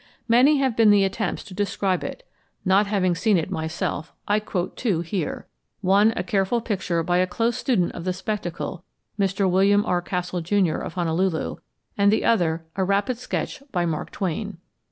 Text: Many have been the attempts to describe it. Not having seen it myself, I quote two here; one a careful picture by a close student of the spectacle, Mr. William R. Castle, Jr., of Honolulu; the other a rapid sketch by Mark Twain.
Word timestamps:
Many 0.27 0.57
have 0.57 0.75
been 0.75 0.89
the 0.89 1.03
attempts 1.03 1.43
to 1.43 1.53
describe 1.53 2.03
it. 2.03 2.27
Not 2.65 2.87
having 2.87 3.13
seen 3.13 3.37
it 3.37 3.51
myself, 3.51 4.11
I 4.27 4.39
quote 4.39 4.75
two 4.75 5.01
here; 5.01 5.45
one 5.81 6.11
a 6.15 6.23
careful 6.23 6.59
picture 6.59 7.03
by 7.03 7.17
a 7.19 7.27
close 7.27 7.55
student 7.55 7.91
of 7.91 8.03
the 8.03 8.11
spectacle, 8.11 8.83
Mr. 9.19 9.47
William 9.47 9.85
R. 9.85 10.01
Castle, 10.01 10.41
Jr., 10.41 10.77
of 10.77 10.95
Honolulu; 10.95 11.57
the 11.99 12.25
other 12.25 12.65
a 12.75 12.83
rapid 12.83 13.19
sketch 13.19 13.61
by 13.71 13.85
Mark 13.85 14.09
Twain. 14.09 14.57